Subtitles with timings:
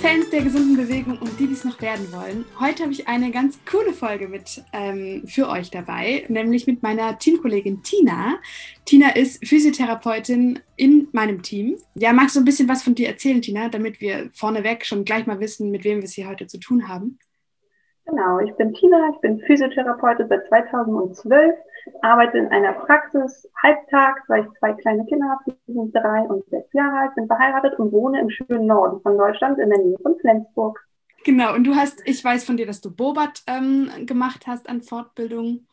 [0.00, 2.46] Fans der gesunden Bewegung und die, die es noch werden wollen.
[2.58, 7.18] Heute habe ich eine ganz coole Folge mit ähm, für euch dabei, nämlich mit meiner
[7.18, 8.38] Teamkollegin Tina.
[8.86, 11.76] Tina ist Physiotherapeutin in meinem Team.
[11.96, 15.26] Ja, magst du ein bisschen was von dir erzählen, Tina, damit wir vorneweg schon gleich
[15.26, 17.18] mal wissen, mit wem wir es hier heute zu tun haben?
[18.10, 21.54] Genau, ich bin Tina, ich bin Physiotherapeutin seit 2012
[22.02, 26.44] arbeite in einer Praxis halbtags, weil ich zwei kleine Kinder habe, die sind drei und
[26.48, 29.98] sechs Jahre alt, bin verheiratet und wohne im schönen Norden von Deutschland in der Nähe
[30.02, 30.78] von Flensburg.
[31.24, 34.82] Genau, und du hast, ich weiß von dir, dass du Bobat ähm, gemacht hast an
[34.82, 35.66] Fortbildungen.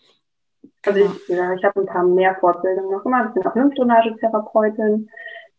[0.86, 1.12] Also genau.
[1.16, 3.30] ich, ja, ich habe ein paar mehr Fortbildungen noch gemacht.
[3.30, 5.10] Ich bin auch Lymphdrainagetherapeutin.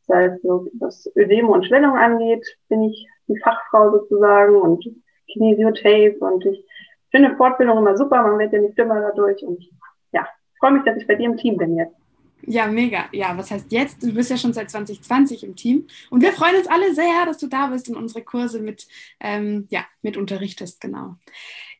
[0.06, 4.84] Das heißt, so, was Ödeme und Schwellung angeht, bin ich die Fachfrau sozusagen und
[5.32, 6.64] Kinesiotape und ich
[7.10, 9.64] finde Fortbildung immer super, man wird ja nicht dümmer dadurch und
[10.12, 10.26] ja,
[10.58, 11.94] freue mich, dass ich bei dir im Team bin jetzt.
[12.42, 13.08] Ja, mega.
[13.12, 14.02] Ja, was heißt jetzt?
[14.02, 15.86] Du bist ja schon seit 2020 im Team.
[16.08, 18.86] Und wir freuen uns alle sehr, dass du da bist und unsere Kurse mit,
[19.20, 21.16] ähm, ja, mit unterrichtest, genau.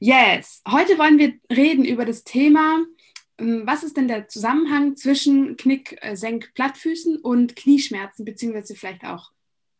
[0.01, 2.81] Yes, heute wollen wir reden über das Thema,
[3.39, 9.05] ähm, was ist denn der Zusammenhang zwischen Knick, äh, Senk, Plattfüßen und Knieschmerzen, beziehungsweise vielleicht
[9.05, 9.31] auch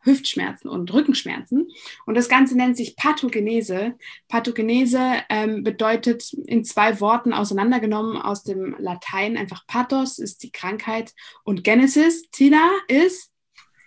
[0.01, 1.69] Hüftschmerzen und Rückenschmerzen.
[2.05, 3.95] Und das Ganze nennt sich Pathogenese.
[4.27, 11.13] Pathogenese ähm, bedeutet in zwei Worten auseinandergenommen aus dem Latein einfach Pathos ist die Krankheit
[11.43, 13.31] und Genesis, Tina, ist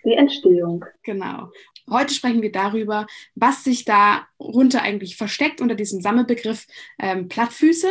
[0.04, 0.84] die Entstehung.
[1.02, 1.50] Genau.
[1.90, 6.66] Heute sprechen wir darüber, was sich darunter eigentlich versteckt unter diesem Sammelbegriff
[6.98, 7.88] ähm, Plattfüße.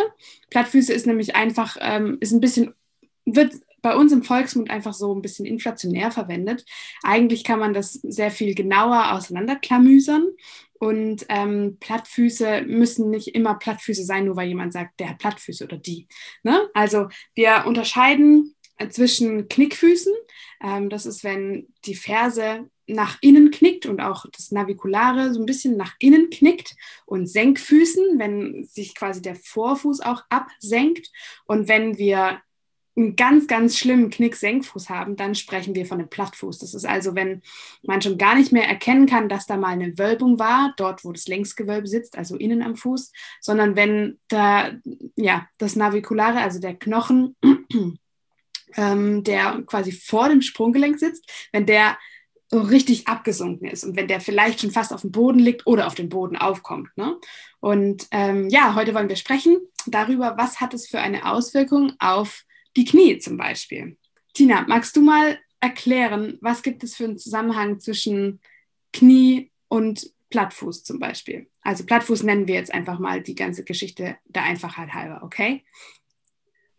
[0.50, 2.74] Plattfüße ist nämlich einfach, ähm, ist ein bisschen,
[3.26, 6.66] wird bei uns im Volksmund einfach so ein bisschen inflationär verwendet.
[7.04, 10.28] Eigentlich kann man das sehr viel genauer auseinanderklamüsern.
[10.74, 15.64] Und ähm, Plattfüße müssen nicht immer Plattfüße sein, nur weil jemand sagt, der hat Plattfüße
[15.64, 16.08] oder die.
[16.42, 16.70] Ne?
[16.74, 18.56] Also wir unterscheiden
[18.90, 20.14] zwischen Knickfüßen.
[20.64, 25.46] Ähm, das ist, wenn die Ferse nach innen knickt und auch das Navikulare so ein
[25.46, 31.10] bisschen nach innen knickt und Senkfüßen, wenn sich quasi der Vorfuß auch absenkt
[31.46, 32.42] und wenn wir
[32.96, 36.60] einen ganz, ganz schlimmen Knick-Senkfuß haben, dann sprechen wir von einem Plattfuß.
[36.60, 37.42] Das ist also, wenn
[37.84, 41.12] man schon gar nicht mehr erkennen kann, dass da mal eine Wölbung war, dort, wo
[41.12, 44.72] das Längsgewölbe sitzt, also innen am Fuß, sondern wenn da,
[45.16, 47.36] ja, das Navikulare, also der Knochen,
[48.76, 51.98] ähm, der quasi vor dem Sprunggelenk sitzt, wenn der
[52.50, 55.88] so richtig abgesunken ist und wenn der vielleicht schon fast auf dem Boden liegt oder
[55.88, 56.90] auf dem Boden aufkommt.
[56.98, 57.16] Ne?
[57.62, 62.44] Und ähm, ja, heute wollen wir sprechen darüber, was hat es für eine Auswirkung auf
[62.76, 63.98] die Knie zum Beispiel.
[64.34, 68.40] Tina, magst du mal erklären, was gibt es für einen Zusammenhang zwischen
[68.94, 71.48] Knie und Plattfuß zum Beispiel?
[71.62, 75.64] Also Plattfuß nennen wir jetzt einfach mal die ganze Geschichte der Einfachheit halber, okay?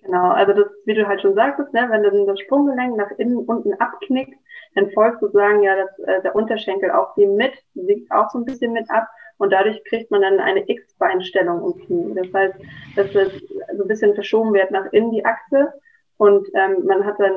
[0.03, 3.37] Genau, also das, wie du halt schon sagtest, ne, wenn dann das Sprunggelenk nach innen
[3.37, 4.37] unten abknickt,
[4.75, 8.45] dann folgt sozusagen ja das, äh, der Unterschenkel auch dem mit, liegt auch so ein
[8.45, 9.07] bisschen mit ab
[9.39, 12.15] und dadurch kriegt man dann eine X-Beinstellung im Knie.
[12.15, 12.55] Das heißt,
[12.97, 13.33] dass das
[13.77, 15.73] so ein bisschen verschoben wird nach innen die Achse
[16.23, 17.35] und ähm, man hat dann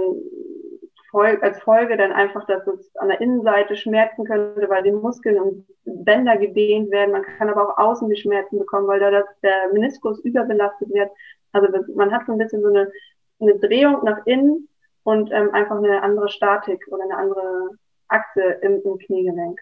[1.42, 5.66] als Folge dann einfach, dass es an der Innenseite schmerzen könnte, weil die Muskeln und
[5.86, 7.14] Bänder gedehnt werden.
[7.14, 11.10] Man kann aber auch außen die Schmerzen bekommen, weil da das, der Meniskus überbelastet wird.
[11.52, 12.92] Also man hat so ein bisschen so eine,
[13.40, 14.68] eine Drehung nach innen
[15.04, 17.70] und ähm, einfach eine andere Statik oder eine andere
[18.10, 19.60] Achse im, im Kniegelenk.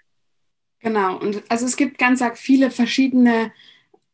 [0.80, 3.54] Genau, und also es gibt ganz viele verschiedene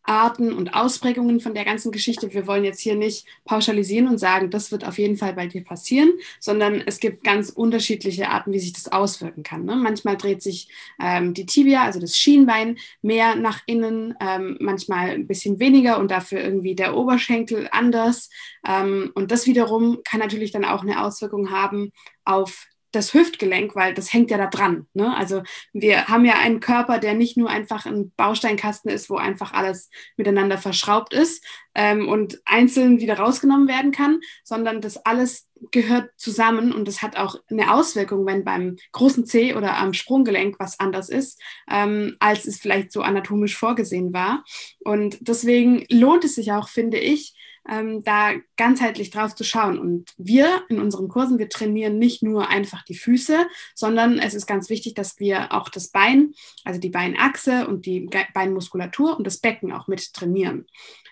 [0.09, 2.33] Arten und Ausprägungen von der ganzen Geschichte.
[2.33, 5.63] Wir wollen jetzt hier nicht pauschalisieren und sagen, das wird auf jeden Fall bei dir
[5.63, 9.65] passieren, sondern es gibt ganz unterschiedliche Arten, wie sich das auswirken kann.
[9.65, 9.75] Ne?
[9.75, 10.69] Manchmal dreht sich
[10.99, 16.09] ähm, die Tibia, also das Schienbein, mehr nach innen, ähm, manchmal ein bisschen weniger und
[16.09, 18.31] dafür irgendwie der Oberschenkel anders.
[18.67, 21.91] Ähm, und das wiederum kann natürlich dann auch eine Auswirkung haben
[22.25, 24.87] auf das Hüftgelenk, weil das hängt ja da dran.
[24.93, 25.15] Ne?
[25.15, 29.53] Also wir haben ja einen Körper, der nicht nur einfach ein Bausteinkasten ist, wo einfach
[29.53, 31.43] alles miteinander verschraubt ist
[31.75, 37.17] ähm, und einzeln wieder rausgenommen werden kann, sondern das alles gehört zusammen und das hat
[37.17, 42.45] auch eine Auswirkung, wenn beim großen C oder am Sprunggelenk was anders ist, ähm, als
[42.45, 44.43] es vielleicht so anatomisch vorgesehen war.
[44.79, 47.35] Und deswegen lohnt es sich auch, finde ich,
[47.67, 49.79] ähm, da ganzheitlich drauf zu schauen.
[49.79, 54.47] Und wir in unseren Kursen, wir trainieren nicht nur einfach die Füße, sondern es ist
[54.47, 56.33] ganz wichtig, dass wir auch das Bein,
[56.63, 60.65] also die Beinachse und die Beinmuskulatur und das Becken auch mit trainieren.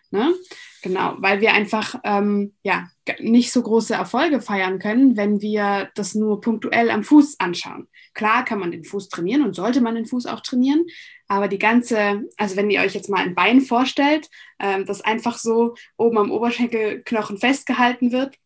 [0.10, 0.34] Ne?
[0.82, 2.88] Genau, weil wir einfach ähm, ja,
[3.20, 7.88] nicht so große Erfolge feiern können, wenn wir das nur punktuell am Fuß anschauen.
[8.14, 10.86] Klar kann man den Fuß trainieren und sollte man den Fuß auch trainieren,
[11.28, 15.38] aber die ganze, also wenn ihr euch jetzt mal ein Bein vorstellt, ähm, das einfach
[15.38, 18.38] so oben am Oberschenkelknochen festgehalten wird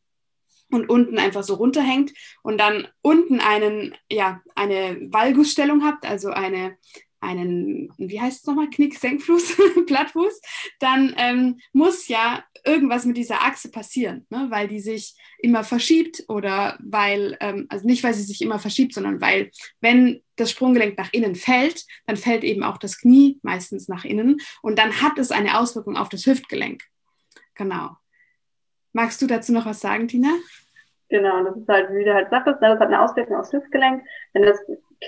[0.71, 2.11] und unten einfach so runterhängt
[2.41, 6.77] und dann unten einen, ja, eine Valgusstellung habt, also eine
[7.21, 9.57] einen, wie heißt es nochmal, Knick, Senkfuß,
[9.87, 10.41] Plattfuß,
[10.79, 14.47] dann ähm, muss ja irgendwas mit dieser Achse passieren, ne?
[14.49, 18.93] weil die sich immer verschiebt oder weil, ähm, also nicht, weil sie sich immer verschiebt,
[18.93, 23.87] sondern weil, wenn das Sprunggelenk nach innen fällt, dann fällt eben auch das Knie meistens
[23.87, 26.83] nach innen und dann hat es eine Auswirkung auf das Hüftgelenk.
[27.55, 27.97] Genau.
[28.93, 30.33] Magst du dazu noch was sagen, Tina?
[31.09, 34.03] Genau, das ist halt, wie du halt sagtest, ne, das hat eine Auswirkung aufs Hüftgelenk.
[34.33, 34.59] Wenn das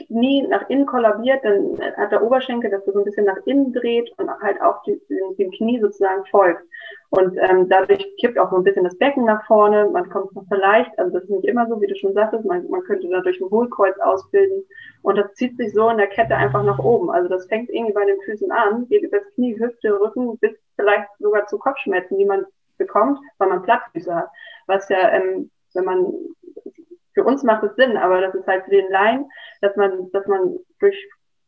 [0.07, 4.11] Knie nach innen kollabiert, dann hat der Oberschenkel, das so ein bisschen nach innen dreht
[4.17, 4.99] und halt auch die,
[5.37, 6.63] dem Knie sozusagen folgt.
[7.11, 10.45] Und ähm, dadurch kippt auch so ein bisschen das Becken nach vorne, man kommt noch
[10.49, 13.39] vielleicht, also das ist nicht immer so, wie du schon sagtest, man, man könnte dadurch
[13.39, 14.63] ein Hohlkreuz ausbilden
[15.03, 17.11] und das zieht sich so in der Kette einfach nach oben.
[17.11, 20.53] Also das fängt irgendwie bei den Füßen an, geht über das Knie, Hüfte, Rücken bis
[20.75, 22.45] vielleicht sogar zu Kopfschmerzen, die man
[22.79, 24.29] bekommt, weil man Plattfüße hat.
[24.65, 26.13] Was ja, ähm, wenn man
[27.13, 29.30] für uns macht es Sinn, aber das ist halt für den Laien,
[29.62, 30.98] dass man, dass man durch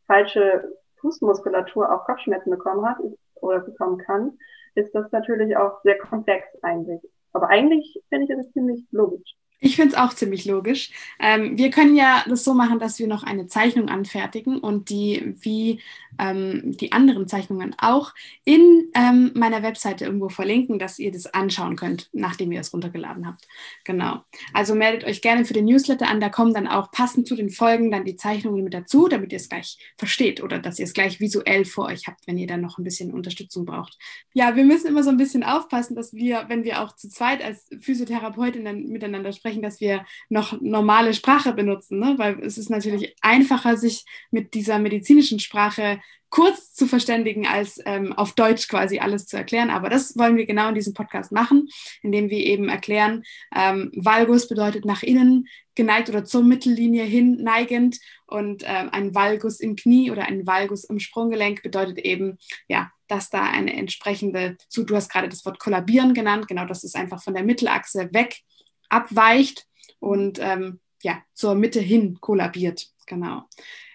[0.07, 0.71] falsche
[1.01, 2.97] Fußmuskulatur auch Kopfschmerzen bekommen hat
[3.35, 4.37] oder bekommen kann,
[4.75, 7.01] ist das natürlich auch sehr komplex eigentlich.
[7.33, 9.35] Aber eigentlich finde ich es ziemlich logisch.
[9.59, 10.91] Ich finde es auch ziemlich logisch.
[11.19, 15.35] Ähm, wir können ja das so machen, dass wir noch eine Zeichnung anfertigen und die
[15.41, 15.81] wie
[16.19, 18.13] ähm, die anderen Zeichnungen auch
[18.43, 23.27] in ähm, meiner Webseite irgendwo verlinken, dass ihr das anschauen könnt, nachdem ihr es runtergeladen
[23.27, 23.47] habt.
[23.83, 24.23] Genau.
[24.53, 26.21] Also meldet euch gerne für den Newsletter an.
[26.21, 29.37] Da kommen dann auch passend zu den Folgen dann die Zeichnungen mit dazu, damit ihr
[29.37, 32.61] es gleich versteht oder dass ihr es gleich visuell vor euch habt, wenn ihr dann
[32.61, 33.97] noch ein bisschen Unterstützung braucht.
[34.33, 37.43] Ja, wir müssen immer so ein bisschen aufpassen, dass wir, wenn wir auch zu zweit
[37.43, 42.15] als Physiotherapeutinnen miteinander sprechen, dass wir noch normale Sprache benutzen, ne?
[42.17, 45.99] weil es ist natürlich einfacher, sich mit dieser medizinischen Sprache
[46.29, 49.69] kurz zu verständigen, als ähm, auf Deutsch quasi alles zu erklären.
[49.69, 51.69] Aber das wollen wir genau in diesem Podcast machen,
[52.01, 53.23] indem wir eben erklären,
[53.55, 59.59] ähm, Valgus bedeutet nach innen geneigt oder zur Mittellinie hin neigend und ähm, ein Valgus
[59.59, 62.37] im Knie oder ein Valgus im Sprunggelenk bedeutet eben,
[62.67, 66.83] ja, dass da eine entsprechende, so du hast gerade das Wort kollabieren genannt, genau, das
[66.83, 68.41] ist einfach von der Mittelachse weg
[68.89, 69.67] abweicht
[69.99, 72.87] und ähm, ja, zur Mitte hin kollabiert.
[73.05, 73.43] Genau.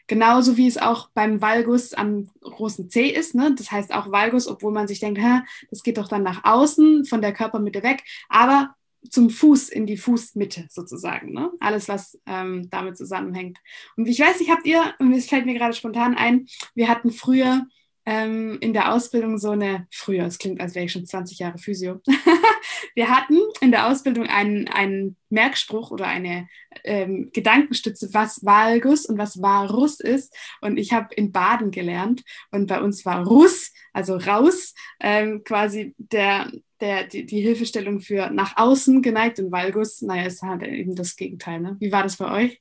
[0.06, 3.34] Genauso wie es auch beim Valgus am großen C ist.
[3.34, 3.54] Ne?
[3.56, 5.20] Das heißt auch Valgus, obwohl man sich denkt,
[5.70, 8.74] das geht doch dann nach außen von der Körpermitte weg, aber
[9.08, 11.32] zum Fuß in die Fußmitte sozusagen.
[11.32, 11.50] Ne?
[11.60, 13.58] Alles, was ähm, damit zusammenhängt.
[13.96, 17.10] Und ich weiß nicht, habt ihr, und es fällt mir gerade spontan ein, wir hatten
[17.10, 17.66] früher
[18.06, 21.58] ähm, in der Ausbildung so eine, früher, es klingt, als wäre ich schon 20 Jahre
[21.58, 22.00] Physio.
[22.94, 26.48] wir hatten in der Ausbildung einen, einen Merkspruch oder eine
[26.84, 30.34] ähm, Gedankenstütze, was Valgus und was Varus ist.
[30.60, 35.94] Und ich habe in Baden gelernt und bei uns war Russ, also raus, ähm, quasi
[35.98, 36.50] der,
[36.80, 41.16] der, die, die, Hilfestellung für nach außen geneigt und Valgus, naja, ist halt eben das
[41.16, 41.60] Gegenteil.
[41.60, 41.76] Ne?
[41.80, 42.60] Wie war das bei euch?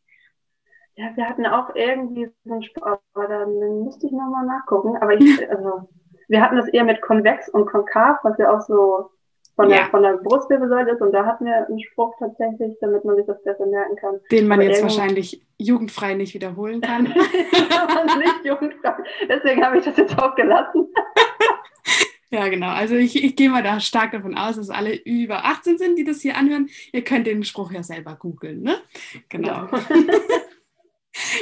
[0.99, 4.97] Ja, wir hatten auch irgendwie so einen Sport, aber dann müsste ich nochmal nachgucken.
[4.97, 5.87] Aber ich, also,
[6.27, 9.09] wir hatten das eher mit konvex und konkav, was ja auch so
[9.55, 9.77] von, ja.
[9.77, 11.01] der, von der Brustwirbelsäule ist.
[11.01, 14.19] Und da hatten wir einen Spruch tatsächlich, damit man sich das besser merken kann.
[14.29, 17.03] Den man aber jetzt wahrscheinlich jugendfrei nicht wiederholen kann.
[17.03, 18.95] nicht jugendfrei.
[19.29, 20.89] Deswegen habe ich das jetzt auch gelassen.
[22.31, 22.67] Ja, genau.
[22.67, 26.03] Also ich, ich gehe mal da stark davon aus, dass alle über 18 sind, die
[26.03, 26.69] das hier anhören.
[26.93, 28.75] Ihr könnt den Spruch ja selber googeln, ne?
[29.29, 29.47] Genau.
[29.47, 29.69] Ja.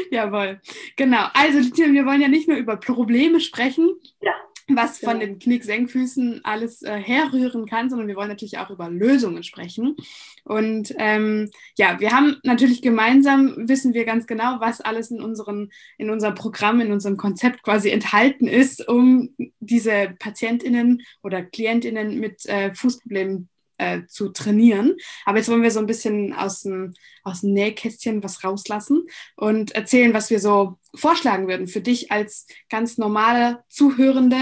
[0.12, 0.60] Jawohl.
[0.96, 1.28] Genau.
[1.34, 3.96] Also, wir wollen ja nicht nur über Probleme sprechen.
[4.22, 4.34] Ja.
[4.70, 5.26] Was von genau.
[5.26, 9.96] den Knick-Senkfüßen alles äh, herrühren kann, sondern wir wollen natürlich auch über Lösungen sprechen.
[10.44, 15.72] Und ähm, ja, wir haben natürlich gemeinsam, wissen wir ganz genau, was alles in, unseren,
[15.98, 19.30] in unserem Programm, in unserem Konzept quasi enthalten ist, um
[19.62, 23.48] diese PatientInnen oder KlientInnen mit äh, Fußproblemen
[23.78, 24.96] äh, zu trainieren.
[25.26, 26.94] Aber jetzt wollen wir so ein bisschen aus dem,
[27.24, 32.48] aus dem Nähkästchen was rauslassen und erzählen, was wir so vorschlagen würden für dich als
[32.70, 34.38] ganz normale Zuhörende.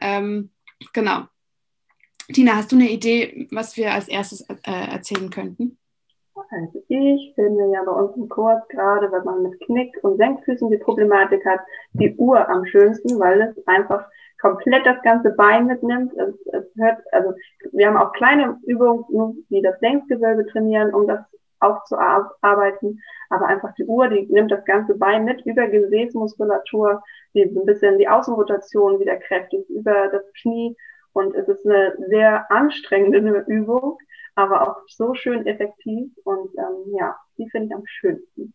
[0.00, 0.50] Ähm,
[0.92, 1.26] genau.
[2.32, 5.78] Tina, hast du eine Idee, was wir als erstes äh, erzählen könnten?
[6.50, 10.70] Also ich finde ja bei uns im Kurs, gerade wenn man mit Knick und Senkfüßen
[10.70, 11.60] die Problematik hat,
[11.92, 14.06] die Uhr am schönsten, weil es einfach
[14.40, 16.12] komplett das ganze Bein mitnimmt.
[16.14, 17.34] Es, es hört, also
[17.72, 21.20] wir haben auch kleine Übungen, die das Längsgewölbe trainieren, um das
[21.60, 23.02] aufzuarbeiten.
[23.30, 27.02] Aber einfach die Uhr, die nimmt das ganze Bein mit über Gesäßmuskulatur,
[27.34, 30.76] die ein bisschen die Außenrotation wieder kräftig über das Knie.
[31.12, 33.98] Und es ist eine sehr anstrengende Übung,
[34.38, 36.10] aber auch so schön effektiv.
[36.24, 38.54] Und ähm, ja, die finde ich am schönsten.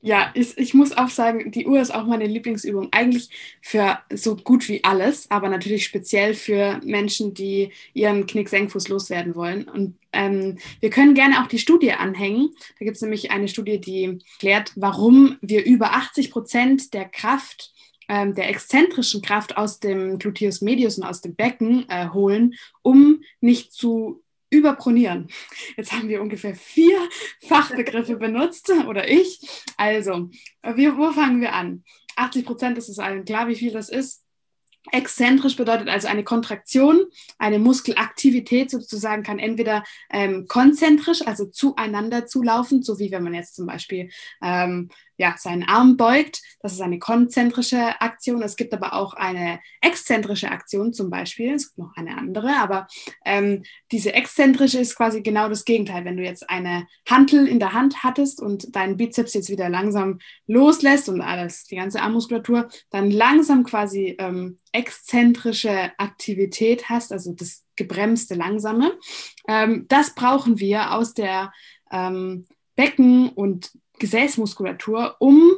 [0.00, 2.88] Ja, ich, ich muss auch sagen, die Uhr ist auch meine Lieblingsübung.
[2.92, 3.30] Eigentlich
[3.62, 9.66] für so gut wie alles, aber natürlich speziell für Menschen, die ihren Knick-Senkfuß loswerden wollen.
[9.66, 12.50] Und ähm, wir können gerne auch die Studie anhängen.
[12.78, 17.72] Da gibt es nämlich eine Studie, die klärt, warum wir über 80 Prozent der Kraft
[18.08, 23.22] ähm, der exzentrischen Kraft aus dem Gluteus medius und aus dem Becken äh, holen, um
[23.40, 24.23] nicht zu
[24.54, 25.28] überpronieren.
[25.76, 26.98] Jetzt haben wir ungefähr vier
[27.46, 29.40] Fachbegriffe benutzt oder ich.
[29.76, 30.30] Also,
[30.62, 31.84] wir, wo fangen wir an?
[32.16, 34.24] 80 Prozent ist es allen klar, wie viel das ist.
[34.92, 37.06] Exzentrisch bedeutet also eine Kontraktion,
[37.38, 43.54] eine Muskelaktivität sozusagen kann entweder ähm, konzentrisch, also zueinander zulaufen, so wie wenn man jetzt
[43.54, 44.10] zum Beispiel
[44.42, 46.42] ähm, ja, seinen Arm beugt.
[46.60, 48.42] Das ist eine konzentrische Aktion.
[48.42, 51.54] Es gibt aber auch eine exzentrische Aktion zum Beispiel.
[51.54, 52.86] Es gibt noch eine andere, aber
[53.24, 56.04] ähm, diese exzentrische ist quasi genau das Gegenteil.
[56.04, 60.18] Wenn du jetzt eine Hantel in der Hand hattest und deinen Bizeps jetzt wieder langsam
[60.46, 67.64] loslässt und alles, die ganze Armmuskulatur, dann langsam quasi ähm, exzentrische Aktivität hast, also das
[67.76, 68.92] gebremste, langsame.
[69.48, 71.52] Ähm, das brauchen wir aus der
[71.90, 75.52] ähm, Becken- und Gesäßmuskulatur, um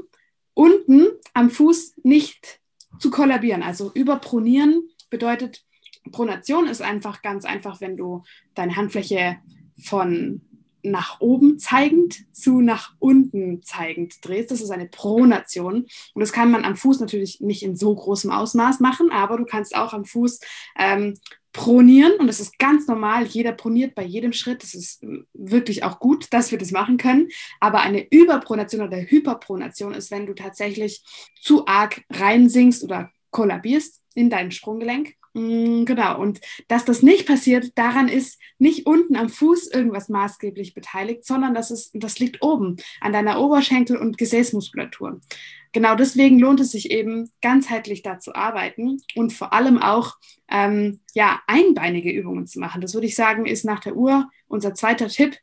[0.54, 2.60] unten am Fuß nicht
[2.98, 3.62] zu kollabieren.
[3.62, 5.64] Also überpronieren bedeutet,
[6.12, 8.22] Pronation ist einfach ganz einfach, wenn du
[8.54, 9.36] deine Handfläche
[9.82, 10.40] von
[10.82, 14.50] nach oben zeigend zu nach unten zeigend drehst.
[14.50, 15.86] Das ist eine Pronation.
[16.14, 19.44] Und das kann man am Fuß natürlich nicht in so großem Ausmaß machen, aber du
[19.44, 20.40] kannst auch am Fuß
[20.78, 21.14] ähm,
[21.56, 23.25] pronieren und das ist ganz normal.
[23.25, 24.62] Jeder proniert bei jedem Schritt.
[24.62, 27.28] Das ist wirklich auch gut, dass wir das machen können.
[27.60, 31.02] Aber eine Überpronation oder Hyperpronation ist, wenn du tatsächlich
[31.40, 35.14] zu arg reinsinkst oder kollabierst in deinem Sprunggelenk.
[35.32, 40.75] Mm, genau, und dass das nicht passiert, daran ist nicht unten am Fuß irgendwas maßgeblich
[40.75, 45.20] beteiligt, sondern das, ist, das liegt oben an deiner Oberschenkel- und Gesäßmuskulatur
[45.76, 50.14] genau deswegen lohnt es sich eben, ganzheitlich da zu arbeiten und vor allem auch
[50.50, 52.80] ähm, ja, einbeinige Übungen zu machen.
[52.80, 55.37] Das würde ich sagen, ist nach der Uhr unser zweiter Tipp.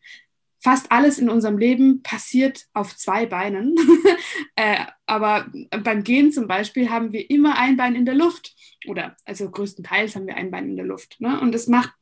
[0.59, 3.75] Fast alles in unserem Leben passiert auf zwei Beinen.
[4.55, 5.45] äh, aber
[5.83, 8.55] beim Gehen zum Beispiel haben wir immer ein Bein in der Luft.
[8.87, 11.17] Oder also größtenteils haben wir ein Bein in der Luft.
[11.19, 11.39] Ne?
[11.41, 11.93] Und es macht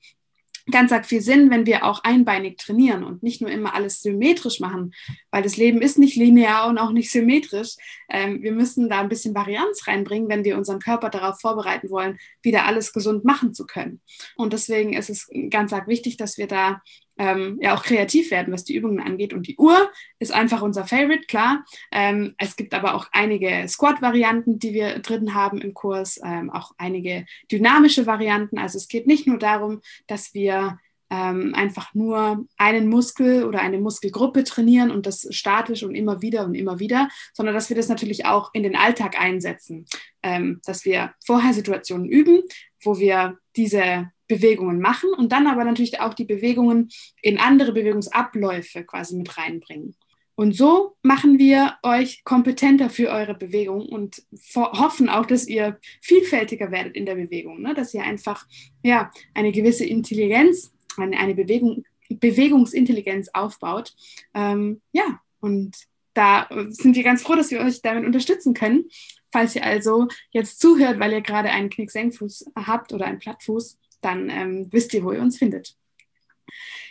[0.70, 4.60] ganz arg viel Sinn, wenn wir auch einbeinig trainieren und nicht nur immer alles symmetrisch
[4.60, 4.94] machen,
[5.32, 7.76] weil das Leben ist nicht linear und auch nicht symmetrisch.
[8.10, 12.20] Ähm, wir müssen da ein bisschen Varianz reinbringen, wenn wir unseren Körper darauf vorbereiten wollen,
[12.42, 14.02] wieder alles gesund machen zu können.
[14.36, 16.82] Und deswegen ist es ganz arg wichtig, dass wir da
[17.18, 19.34] ähm, ja auch kreativ werden, was die Übungen angeht.
[19.34, 21.64] Und die Uhr ist einfach unser Favorite, klar.
[21.92, 26.72] Ähm, es gibt aber auch einige Squat-Varianten, die wir drin haben im Kurs, ähm, auch
[26.78, 28.58] einige dynamische Varianten.
[28.58, 30.80] Also es geht nicht nur darum, dass wir
[31.12, 36.46] ähm, einfach nur einen Muskel oder eine Muskelgruppe trainieren und das statisch und immer wieder
[36.46, 39.86] und immer wieder, sondern dass wir das natürlich auch in den Alltag einsetzen,
[40.24, 42.42] ähm, dass wir vorher Situationen üben,
[42.82, 46.90] wo wir diese Bewegungen machen und dann aber natürlich auch die Bewegungen
[47.22, 49.96] in andere Bewegungsabläufe quasi mit reinbringen.
[50.36, 54.24] Und so machen wir euch kompetenter für eure Bewegung und
[54.56, 57.74] hoffen auch, dass ihr vielfältiger werdet in der Bewegung, ne?
[57.74, 58.48] dass ihr einfach
[58.82, 63.94] ja, eine gewisse Intelligenz, eine, Bewegung, Bewegungsintelligenz aufbaut.
[64.34, 65.76] Ähm, ja, und
[66.14, 68.86] da sind wir ganz froh, dass wir euch damit unterstützen können.
[69.32, 74.30] Falls ihr also jetzt zuhört, weil ihr gerade einen Knicksenkfuß habt oder einen Plattfuß, dann
[74.30, 75.78] ähm, wisst ihr, wo ihr uns findet.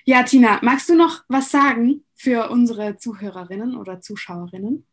[0.04, 4.86] Ja, Tina, magst du noch was sagen für unsere Zuhörerinnen oder Zuschauerinnen?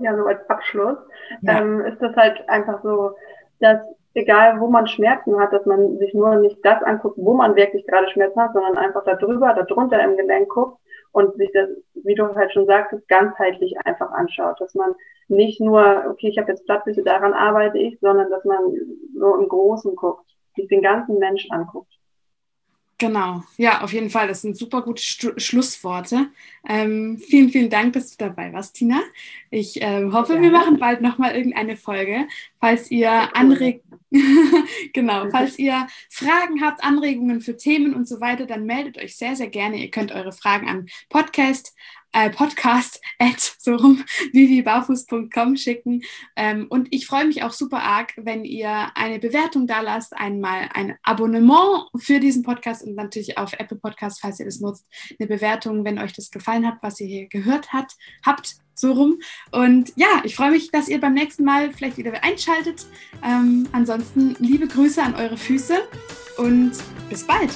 [0.00, 0.96] Ja, so als Abschluss
[1.42, 1.60] ja.
[1.60, 3.14] ähm, ist das halt einfach so,
[3.60, 3.80] dass
[4.14, 7.86] egal wo man Schmerzen hat, dass man sich nur nicht das anguckt, wo man wirklich
[7.86, 10.78] gerade Schmerzen hat, sondern einfach da drüber, da drunter im Gelenk guckt
[11.12, 14.60] und sich das, wie du halt schon sagtest, ganzheitlich einfach anschaut.
[14.60, 14.94] Dass man
[15.28, 18.60] nicht nur, okay, ich habe jetzt Plattfüße, daran arbeite ich, sondern dass man
[19.18, 20.26] so im Großen guckt
[20.56, 21.92] sich den ganzen Mensch anguckt.
[22.98, 24.28] Genau, ja, auf jeden Fall.
[24.28, 26.26] Das sind super gute Stu Schlussworte.
[26.68, 29.00] Ähm, vielen, vielen Dank, dass du dabei warst, Tina.
[29.50, 30.40] Ich äh, hoffe, ja.
[30.40, 32.28] wir machen bald nochmal irgendeine Folge.
[32.60, 33.82] Falls ihr Anreg
[34.92, 39.36] genau, falls ihr Fragen habt, Anregungen für Themen und so weiter, dann meldet euch sehr,
[39.36, 39.76] sehr gerne.
[39.76, 41.74] Ihr könnt eure Fragen an Podcast
[42.12, 46.02] äh, podcast at so rum vivibarfuß.com schicken.
[46.36, 50.68] Ähm, und ich freue mich auch super arg, wenn ihr eine Bewertung da lasst, einmal
[50.74, 54.86] ein Abonnement für diesen Podcast und natürlich auf Apple Podcast, falls ihr das nutzt,
[55.18, 59.18] eine Bewertung, wenn euch das gefallen hat, was ihr hier gehört habt, habt so rum.
[59.50, 62.86] Und ja, ich freue mich, dass ihr beim nächsten Mal vielleicht wieder einschaltet.
[63.24, 65.76] Ähm, ansonsten liebe Grüße an eure Füße
[66.38, 66.72] und
[67.08, 67.50] bis bald.